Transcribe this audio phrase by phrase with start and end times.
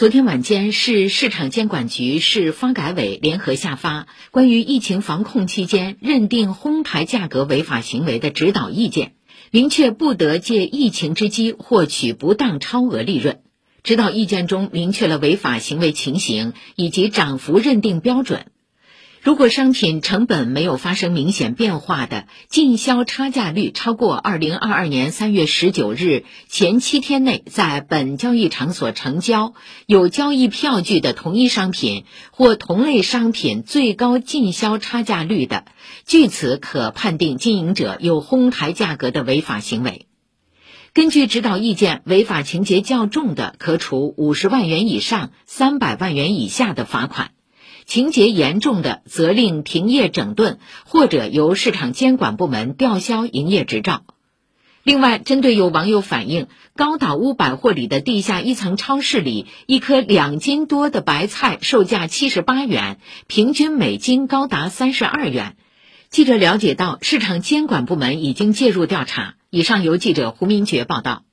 [0.00, 9.12] 昨天晚间，市市场监管局、市发改委联合下发关于疫情防控期间认定哄抬价格违法行为的指导意见，
[9.50, 13.42] 明确不得借疫情之机获取不当超额利润。
[13.82, 18.46] 指导意见中明确了违法行为情形以及涨幅认定标准。
[19.22, 29.52] 如果商品成本没有发生明显变化的进销差价率超过二零二二年三月十九日前七天内在本交易场所成交
[29.84, 35.66] 有交易票据的同一商品或同类商品最高进销差价率的，
[36.06, 40.06] 据此可判定经营者有哄抬价格的违法行为。
[40.94, 47.32] 根据指导意见，违法情节较重的，可处五十万元以上三百万元以下的罚款。
[47.90, 54.04] 情节严重的，责令停业整顿，或者由市场监管部门吊销营业执照。
[54.84, 65.56] 另外，针对有网友反映高岛屋百货里的地下一层超市里，一颗两斤多的白菜售价七十八元，平均每斤高达三十二元，
[66.10, 69.34] 记者了解到，市场监管部门已经介入调查。
[69.50, 71.24] 以上由记者胡明珏报道。